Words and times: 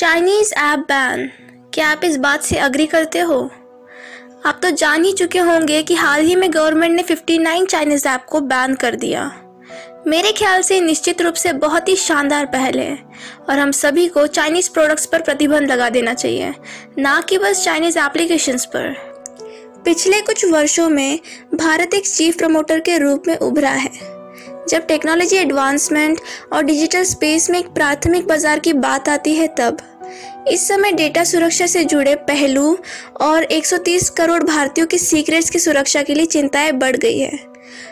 Chinese 0.00 0.52
app 0.54 0.78
ban 0.88 1.26
क्या 1.74 1.88
आप 1.88 2.04
इस 2.04 2.16
बात 2.16 2.42
से 2.42 2.56
अग्री 2.58 2.84
करते 2.86 3.20
हो? 3.20 3.38
आप 4.46 4.60
तो 4.62 4.70
जान 4.70 5.04
ही 5.04 5.12
चुके 5.12 5.38
होंगे 5.38 5.82
कि 5.82 5.94
हाल 5.94 6.20
ही 6.20 6.36
में 6.36 6.48
गवर्नमेंट 6.52 6.94
ने 6.96 7.02
59 7.02 7.66
चाइनीज़ 7.66 8.06
ऐप 8.08 8.24
को 8.24 8.40
बैन 8.40 8.74
कर 8.74 8.94
दिया। 8.94 9.24
मेरे 10.06 10.32
ख्याल 10.32 10.62
से 10.62 10.80
निश्चित 10.80 11.20
रूप 11.22 11.34
से 11.34 11.52
बहुत 11.54 11.88
ही 11.88 11.96
शानदार 11.96 12.46
पहल 12.46 12.78
है 12.78 12.96
और 13.50 13.58
हम 13.58 13.70
सभी 13.70 14.06
को 14.08 14.26
चाइनीज़ 14.28 14.70
प्रोडक्ट्स 14.70 15.06
पर 15.06 15.22
प्रतिबंध 15.22 15.70
लगा 15.70 15.90
देना 15.90 16.14
चाहिए, 16.14 16.54
ना 16.98 17.20
कि 17.20 17.38
बस 17.38 17.64
चाइनीज़ 17.64 17.98
एप्लीकेशंस 17.98 18.64
पर। 18.66 18.94
पिछले 19.84 20.20
कुछ 20.20 20.44
वर्षों 20.44 20.88
में 20.88 21.20
भारत 21.54 21.94
एक 21.94 22.06
चीफ 22.06 22.38
प्रमोटर 22.38 22.80
के 22.80 22.96
रूप 22.98 23.28
में 23.28 23.36
उभरा 23.36 23.70
है। 23.70 23.90
जब 24.68 24.86
टेक्नोलॉजी 24.86 25.36
एडवांसमेंट 25.36 26.20
और 26.52 26.62
डिजिटल 26.62 27.04
स्पेस 27.04 27.50
में 27.50 27.58
एक 27.58 27.68
प्राथमिक 27.68 28.26
बाज़ार 28.26 28.58
की 28.58 28.72
बात 28.72 29.08
आती 29.08 29.34
है 29.34 29.54
तब 29.58 29.86
इस 30.48 30.68
समय 30.68 30.92
डेटा 30.92 31.24
सुरक्षा 31.24 31.66
से 31.66 31.84
जुड़े 31.84 32.14
पहलू 32.14 32.78
और 33.20 33.44
130 33.44 34.10
करोड़ 34.10 34.42
भारतीयों 34.42 34.86
की 34.86 34.98
सीक्रेट्स 34.98 35.50
की 35.50 35.58
सुरक्षा 35.58 36.02
के 36.02 36.14
लिए 36.14 36.26
चिंताएँ 36.26 36.72
बढ़ 36.72 36.96
गई 36.96 37.18
है। 37.18 37.38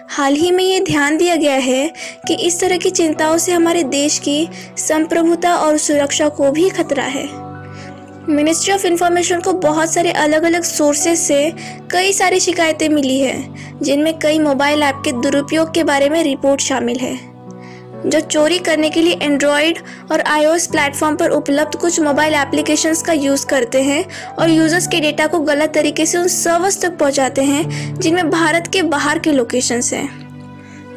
हाल 0.09 0.34
ही 0.34 0.51
में 0.51 0.65
ये 0.65 0.80
ध्यान 0.80 1.16
दिया 1.16 1.37
गया 1.37 1.55
है 1.55 1.92
कि 2.29 2.34
इस 2.34 2.61
तरह 2.61 2.77
की 2.77 2.91
चिंताओं 2.91 3.39
से 3.39 3.53
हमारे 3.53 3.83
देश 3.83 4.19
की 4.19 4.48
संप्रभुता 4.79 5.56
और 5.56 5.77
सुरक्षा 5.77 6.29
को 6.29 6.51
भी 6.51 6.70
खतरा 6.70 7.05
है। 7.05 7.29
मिनिस्ट्री 8.29 8.73
ऑफ़ 8.73 8.87
इंफॉर्मेशन 8.87 9.41
को 9.41 9.53
बहुत 9.53 9.95
सारे 9.95 10.12
अलग 10.12 10.42
अलग 10.42 10.62
सोर्सेज 10.62 11.19
से 11.19 11.53
कई 11.91 12.12
सारी 12.12 12.41
शिकायतें 12.41 12.89
मिली 12.89 13.20
है, 13.20 13.55
जिनमें 13.83 14.19
कई 14.19 14.39
मोबाइल 14.39 14.83
ऐप 14.83 15.03
के 15.05 15.12
दुरुपयोग 15.12 15.75
के 15.75 15.84
बारे 15.84 16.09
में 16.09 16.23
रिपोर्ट 16.23 16.61
शामिल 16.61 16.98
है। 16.98 17.28
जो 18.07 18.20
चोरी 18.20 18.59
करने 18.59 18.88
के 18.91 19.01
लिए 19.02 19.19
एंड्रॉयड 19.23 19.79
और 20.12 20.20
आईओएस 20.20 20.66
प्लेटफॉर्म 20.66 21.16
पर 21.16 21.30
उपलब्ध 21.30 21.77
कुछ 21.77 21.98
मोबाइल 22.01 22.34
एप्लीकेशंस 22.34 23.02
का 23.02 23.12
यूज़ 23.12 23.47
करते 23.47 23.83
हैं 23.83 24.05
और 24.34 24.51
यूज़र्स 24.51 24.87
के 24.87 25.01
डेटा 25.01 25.27
को 25.27 25.39
गलत 25.41 25.73
तरीके 25.75 26.06
से 26.06 26.19
उन 26.19 26.28
सर्वर्स 26.28 26.81
तक 26.83 26.97
पहुंचाते 26.98 27.42
हैं, 27.42 27.95
जिनमें 27.95 28.31
भारत 28.31 28.67
के 28.73 28.83
बाहर 28.83 29.19
के 29.19 29.33
लोकेशंस 29.33 29.92
हैं। 29.92 30.06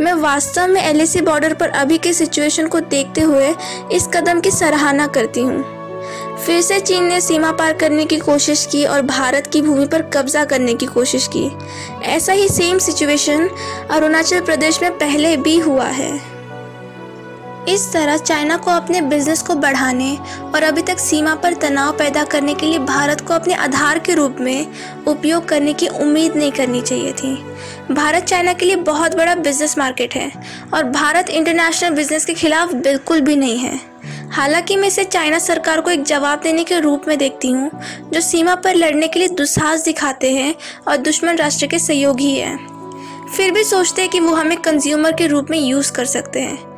मैं 0.01 0.13
वास्तव 0.13 0.67
में 0.67 0.81
एलएसी 0.81 1.21
बॉर्डर 1.21 1.53
पर 1.53 1.69
अभी 1.69 1.97
के 1.97 2.13
सिचुएशन 2.13 2.67
को 2.67 2.79
देखते 2.79 3.21
हुए 3.21 3.53
इस 3.91 4.07
कदम 4.07 4.39
की 4.39 4.51
सराहना 4.51 5.07
करती 5.07 5.41
हूँ। 5.41 5.63
फिर 6.45 6.61
से 6.61 6.79
चीन 6.79 7.03
ने 7.03 7.19
सीमा 7.21 7.51
पार 7.51 7.73
करने 7.73 8.05
की 8.05 8.17
कोशिश 8.17 8.65
की 8.65 8.83
और 8.85 9.01
भारत 9.01 9.47
की 9.47 9.61
भूमि 9.61 9.85
पर 9.85 10.01
कब्जा 10.01 10.43
करने 10.45 10.73
की 10.73 10.85
कोशिश 10.85 11.27
की। 11.35 11.49
ऐसा 12.05 12.33
ही 12.33 12.47
सेम 12.49 12.77
सिचुएशन 12.79 13.49
अरुणाचल 13.91 14.41
प्रदेश 14.41 14.81
में 14.81 14.91
पहले 14.91 15.35
भी 15.37 15.57
हुआ 15.59 15.87
है। 15.87 16.40
इस 17.69 17.91
तरह 17.93 18.17
चाइना 18.17 18.55
को 18.57 18.71
अपने 18.71 19.01
बिज़नेस 19.01 19.41
को 19.41 19.55
बढ़ाने 19.55 20.15
और 20.45 20.63
अभी 20.63 20.81
तक 20.81 20.99
सीमा 20.99 21.35
पर 21.35 21.53
तनाव 21.53 21.97
पैदा 21.97 22.23
करने 22.23 22.53
के 22.53 22.65
लिए 22.65 22.79
भारत 22.79 23.21
को 23.21 23.33
अपने 23.33 23.53
आधार 23.53 23.99
के 23.99 24.13
रूप 24.13 24.37
में 24.39 24.67
उपयोग 25.07 25.47
करने 25.47 25.73
की 25.73 25.87
उम्मीद 25.87 26.35
नहीं 26.35 26.51
करनी 26.51 26.81
चाहिए 26.81 27.11
थी। 27.13 27.33
भारत 27.91 28.23
चाइना 28.23 28.53
के 28.53 28.65
लिए 28.65 28.75
बहुत 28.75 29.15
बड़ा 29.15 29.35
बिज़नेस 29.35 29.77
मार्केट 29.77 30.15
है 30.15 30.31
और 30.73 30.83
भारत 30.83 31.29
इंटरनेशनल 31.29 31.95
बिज़नेस 31.95 32.25
के 32.25 32.33
खिलाफ 32.33 32.73
बिल्कुल 32.73 33.21
भी 33.21 33.35
नहीं 33.35 33.57
है। 33.57 33.79
हालाँकि 34.31 34.75
मैं 34.75 34.87
इसे 34.87 35.03
चाइना 35.03 35.39
सरकार 35.39 35.81
को 35.81 35.91
एक 35.91 36.03
जवाब 36.03 36.41
देने 36.41 36.63
के 36.63 36.79
रूप 36.79 37.07
में 37.07 37.17
देखती 37.17 37.47
हूँ, 37.47 37.69
जो 38.13 38.21
सीमा 38.21 38.55
पर 38.55 38.75
लड़ने 38.75 39.07
के 39.07 39.19
लिए 39.19 39.27
दुस्साहस 39.27 39.83
दिखाते 39.85 40.31
हैं 40.31 40.55
और 40.87 40.97
दुश्मन 40.97 41.35
राष्ट्र 41.35 41.67
के 41.67 41.79
सहयोगी 41.79 42.35
हैं। 42.35 42.57
फिर 43.37 43.51
भी 43.51 43.63
सोचते 43.63 44.01
हैं 44.01 44.11
कि 44.11 44.19
वो 44.19 44.33
हमें 44.33 44.57
कंज्यूमर 44.57 45.11
के 45.11 45.27
रूप 45.27 45.51
में 45.51 45.59
यूज़ 45.59 45.91
कर 45.91 46.05
सकते 46.05 46.39
हैं। 46.39 46.70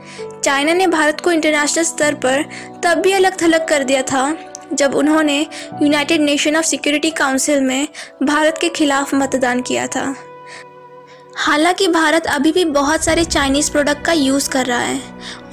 चाइना 0.44 0.74
ने 0.74 0.88
भारत 0.88 1.22
को 1.22 1.32
इंटरनेशनल 1.32 1.84
स्तर 1.84 2.14
पर 2.14 2.44
तब 2.84 2.98
भी 2.98 3.12
अलग 3.12 3.42
थलग 3.42 3.68
कर 3.68 3.84
दिया 3.84 4.02
था, 4.02 4.38
जब 4.74 4.96
उन्होंने 4.96 5.40
United 5.82 6.22
Nation 6.22 6.56
of 6.56 6.66
security 6.66 7.12
council 7.12 7.62
में 7.62 7.88
भारत 8.24 8.58
के 8.62 8.70
खिलाफ 8.70 9.14
मतदान 9.14 9.62
किया 9.62 9.88
था। 9.88 10.16
हालाँकि 11.36 11.88
भारत 11.88 12.28
अभी 12.28 12.52
भी 12.52 12.66
बहुत 12.66 13.04
सारे 13.04 13.24
चाइनीज़ 13.26 13.72
प्रोडक्ट 13.72 14.06
का 14.06 14.14
यूज़ 14.14 14.50
कर 14.50 14.66
रहा 14.66 14.80
है, 14.80 15.00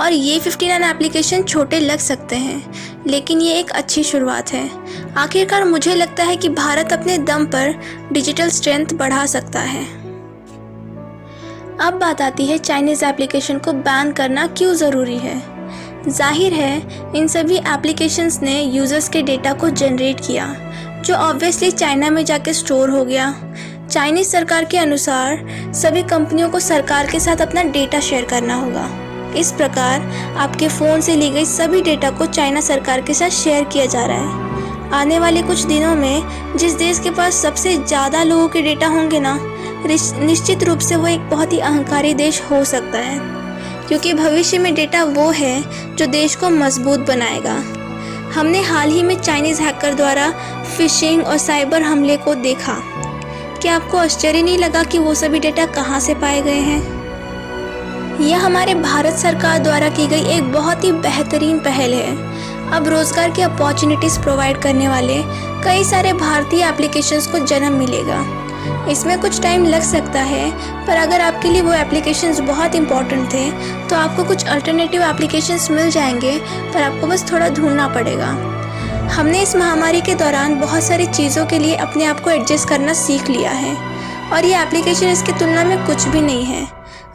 और 0.01 0.13
ये 0.13 0.41
59 0.41 0.83
एप्लीकेशन 0.83 1.43
छोटे 1.43 1.81
लग 1.81 1.99
सकते 1.99 2.37
हैं, 2.37 2.75
लेकिन 3.07 3.41
ये 3.41 3.59
एक 3.59 3.71
अच्छी 3.71 4.05
शुरुआत 4.05 4.53
है। 4.53 4.71
आखिरकार 5.17 5.65
मुझे 5.65 5.95
लगता 5.95 6.25
है 6.25 6.37
कि 6.37 6.49
भारत 6.49 6.93
अपने 6.93 7.19
दम 7.19 7.47
पर 7.47 7.75
डिजिटल 8.13 8.49
स्ट्रेंथ 8.49 8.87
बढ़ा 8.87 9.27
सकता 9.27 9.61
है। 9.61 10.00
अब 11.81 11.95
बात 11.95 12.21
आती 12.23 12.47
है 12.47 12.57
चाइनीज़ 12.59 13.05
एप्लीकेशन 13.05 13.59
को 13.59 13.73
बैन 13.73 14.11
करना 14.13 14.47
क्यों 14.47 14.73
ज़रूरी 14.75 15.17
है? 15.19 15.35
ज़ाहिर 16.09 16.53
है, 16.53 17.13
इन 17.17 17.29
सभी 17.29 17.57
एप्लीकेशंस 17.57 18.39
ने 18.43 18.61
यूज़र्स 18.63 19.09
के 19.09 19.23
डेटा 19.23 19.53
को 19.53 19.69
जनरेट 19.71 20.21
किया, 20.21 20.47
जो 21.05 21.15
ऑब्वियसली 21.15 21.71
चाइना 21.71 22.11
में 22.11 22.25
जाके 22.25 22.53
स्टोर 22.53 22.91
हो 22.91 23.05
गया। 23.05 23.33
चाइनीज़ 23.91 24.29
सरकार 24.29 24.65
के 24.65 24.79
अनुसार, 24.79 25.45
सभी 25.75 26.03
कंपनियों 26.03 26.49
को 26.51 26.61
सरकार 26.61 27.07
के 27.07 27.21
साथ 27.21 27.41
अपना 27.41 27.63
डेटा 27.63 28.01
शेयर 28.01 28.25
करना 28.25 28.55
होगा। 28.55 28.89
इस 29.37 29.53
प्रकार, 29.53 30.03
आपके 30.39 30.69
फ़ोन 30.69 31.01
से 31.01 31.15
ली 31.17 31.31
गई 31.31 31.45
सभी 31.45 31.81
डेटा 31.83 32.11
को 32.11 32.27
चाइना 32.27 32.61
सरकार 32.61 33.01
के 33.01 33.15
साथ 33.15 33.31
शेयर 33.35 33.65
किया 33.65 33.87
जा 33.87 34.05
रहा 34.07 34.19
है। 34.19 34.91
आने 34.93 35.19
वाले 35.19 35.43
कुछ 35.43 35.63
दिनों 35.63 35.95
में, 35.95 36.57
जिस 36.57 36.75
देश 36.75 36.99
के 36.99 37.11
पास 37.11 37.43
सबसे 37.43 37.77
ज़्यादा 37.77 38.23
लोगों 38.23 38.49
के 38.49 38.63
डेटा 38.63 38.87
होंगे 38.89 39.21
ना 39.21 39.39
निश्चित 39.87 40.63
रूप 40.65 40.79
से 40.79 40.97
वो 40.97 41.07
एक 41.07 41.29
बहुत 41.31 41.53
ही 41.53 41.59
अहंकारी 41.61 42.13
देश 42.15 42.41
हो 42.51 42.65
सकता 42.65 42.99
है, 42.99 43.19
क्योंकि 43.89 44.13
भविष्य 44.15 44.59
में 44.59 44.75
डेटा 44.75 45.03
वो 45.05 45.31
है 45.33 45.63
जो 45.97 46.07
देश 46.09 46.35
को 46.37 46.51
मज़बूत 46.51 47.07
बनाएगा। 47.09 47.55
हमने 48.35 48.63
हाल 48.63 48.91
ही 48.91 49.03
में 49.03 49.15
चाइनीज़ 49.17 49.63
हैकर 49.63 49.95
द्वारा 49.95 50.31
फिशिंग 50.69 51.25
और 51.25 51.39
साइबर 51.39 51.83
हमले 51.83 52.17
को 52.17 52.35
देखा। 52.37 52.77
क्या 53.63 53.75
आपको 53.75 53.99
आश्चर्य 53.99 54.43
नहीं 54.43 54.59
लगा 54.59 54.83
कि 54.83 54.99
वो 54.99 55.15
सभी 55.15 55.39
डेटा 55.39 55.67
कहाँ 55.67 56.01
से 56.01 56.15
पाए 56.15 56.43
गए 56.43 56.61
हैं? 56.61 56.99
यह 58.21 58.45
हमारे 58.45 58.75
भारत 58.75 59.15
सरकार 59.15 59.59
द्वारा 59.59 59.89
की 59.89 60.07
गई 60.07 60.25
एक 60.37 60.53
बहुत 60.53 60.85
ही 60.85 60.93
बेहतरीन 60.95 61.59
पहल 61.59 61.95
है। 61.95 62.29
अब 62.71 62.89
रोज़गार 62.89 63.31
की 63.31 63.43
अपॉर्चुनिटीज़ 63.43 64.19
प्रोवाइड 64.21 64.61
करने 64.63 64.89
वाले 64.89 65.23
कई 65.65 65.85
सारे 65.85 66.13
भारतीय 66.13 66.65
एप्लीकेशंस 66.65 67.27
को 67.27 67.39
जन्म 67.39 67.73
मिलेगा। 67.73 68.21
इसमें 68.91 69.19
कुछ 69.21 69.41
टाइम 69.43 69.65
लग 69.65 69.83
सकता 69.83 70.21
है, 70.23 70.51
पर 70.87 70.97
अगर 70.97 71.21
आपके 71.21 71.49
लिए 71.49 71.63
वो 71.63 71.73
एप्लीकेशंस 71.73 72.41
बहुत 72.41 72.75
इंपॉर्टेंट 72.75 73.33
थे 73.33 73.51
तो 73.89 73.97
आपको 73.97 74.25
कुछ 74.25 74.47
अल्टरनेटिव 74.47 75.03
एप्लीकेशंस 75.03 75.71
मिल 75.71 75.91
जाएँगे, 75.91 76.39
पर 76.73 76.83
आपको 76.83 77.07
बस 77.07 77.31
थोड़ा 77.33 77.49
ढूंढना 77.49 77.89
पड़ेगा। 77.89 78.27
हमने 79.11 79.43
इस 79.43 79.55
महामारी 79.57 80.01
के 80.01 80.15
दौरान 80.15 80.59
बहुत 80.61 80.83
सारी 80.83 81.07
चीज़ों 81.07 81.47
के 81.47 81.59
लिए 81.59 81.77
अपने 81.77 82.05
आप 82.05 82.21
को 82.21 82.31
एडजस्ट 82.31 82.69
करना 82.69 82.93
सीख 82.97 83.31
लिया 83.31 83.51
है, 83.53 83.75
और 84.33 84.45
ये 84.45 84.63
एप्लीकेशन 84.63 85.07
इसकी 85.07 85.33
तुलना 85.33 85.65
में 85.65 85.87
कुछ 85.87 86.09
भी 86.09 86.21
नहीं 86.21 86.45
है। 86.45 86.67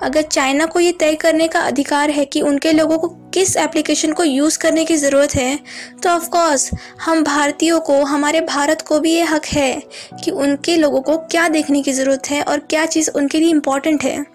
अगर 0.03 0.21
चाइना 0.21 0.65
को 0.65 0.79
ये 0.79 0.91
तय 0.91 1.15
करने 1.15 1.47
का 1.47 1.59
अधिकार 1.59 2.09
है 2.09 2.25
कि 2.25 2.41
उनके 2.41 2.71
लोगों 2.71 2.97
को 2.97 3.07
किस 3.33 3.55
एप्लीकेशन 3.57 4.11
को 4.11 4.23
यूज़ 4.23 4.57
करने 4.59 4.83
की 4.85 4.95
ज़रूरत 4.97 5.35
है 5.35 5.57
तो 6.03 6.09
ऑफ़ 6.09 6.29
कोर्स 6.29 6.69
हम 7.01 7.23
भारतीयों 7.23 7.79
को, 7.79 8.03
हमारे 8.03 8.41
भारत 8.41 8.81
को 8.81 8.99
भी 8.99 9.13
ये 9.13 9.23
हक 9.23 9.45
है 9.45 9.81
कि 10.23 10.31
उनके 10.31 10.75
लोगों 10.77 11.01
को 11.01 11.17
क्या 11.17 11.47
देखने 11.47 11.81
की 11.81 11.93
ज़रूरत 11.93 12.29
है 12.29 12.41
और 12.43 12.59
क्या 12.59 12.85
चीज़ 12.85 13.09
उनके 13.11 13.39
लिए 13.39 13.49
इंपॉर्टेंट 13.49 14.03
है। 14.03 14.25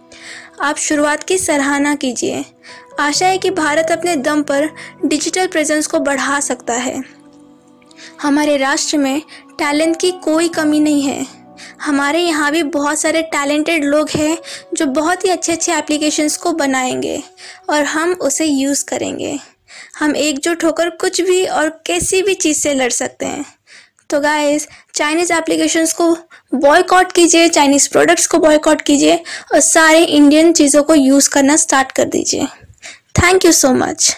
आप 0.62 0.76
शुरुआत 0.76 1.22
की 1.22 1.38
सराहना 1.38 1.94
कीजिए। 1.94 2.44
आशा 3.00 3.26
है 3.26 3.38
कि 3.38 3.50
भारत 3.50 3.90
अपने 3.90 4.16
दम 4.16 4.42
पर 4.42 4.68
डिजिटल 5.04 5.46
प्रेजेंस 5.46 5.86
को 5.86 5.98
बढ़ा 6.00 6.40
सकता 6.40 6.74
है। 6.74 7.02
हमारे 8.22 8.56
राष्ट्र 8.56 8.98
में 8.98 9.20
टैलेंट 9.58 9.96
की 9.96 10.10
कोई 10.24 10.48
कमी 10.48 10.80
नहीं 10.80 11.02
है। 11.02 11.39
हमारे 11.80 12.20
यहाँ 12.20 12.50
भी 12.52 12.62
बहुत 12.62 12.98
सारे 12.98 13.22
टैलेंटेड 13.32 13.84
लोग 13.84 14.10
हैं 14.10 14.36
जो 14.74 14.86
बहुत 14.88 15.24
ही 15.24 15.30
अच्छे 15.30 15.52
अच्छे 15.52 15.72
एप्लीकेशंस 15.72 16.36
को 16.36 16.52
बनाएँगे 16.52 17.22
और 17.70 17.84
हम 17.84 18.12
उसे 18.12 18.44
यूज़ 18.44 18.84
करेंगे। 18.84 19.38
हम 19.98 20.16
एकजुट 20.16 20.64
होकर 20.64 20.90
कुछ 20.90 21.20
भी 21.20 21.44
और 21.46 21.68
कैसी 21.86 22.22
भी 22.22 22.34
चीज़ 22.34 22.58
से 22.58 22.74
लड़ 22.74 22.90
सकते 22.92 23.26
हैं। 23.26 23.44
तो 24.10 24.20
गाइस 24.20 24.68
चाइनीज़ 24.94 25.32
एप्लीकेशंस 25.32 25.92
को 25.92 26.10
बॉयकॉट 26.54 27.12
कीजिए 27.12 27.48
चाइनीज़ 27.48 27.88
प्रोडक्ट्स 27.88 28.26
को 28.26 28.38
बॉयकॉट 28.38 28.80
कीजिए 28.82 29.16
और 29.52 29.60
सारे 29.60 30.04
इंडियन 30.04 30.52
चीज़ों 30.52 30.82
को 30.82 30.94
यूज़ 30.94 31.30
करना 31.30 31.56
स्टार्ट 31.56 31.92
कर 31.92 32.04
दीजिए। 32.06 32.46
Thank 33.22 33.44
you 33.44 33.52
so 33.52 33.72
much 33.74 34.16